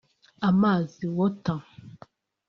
Amazi 0.49 1.05
(water) 1.17 1.57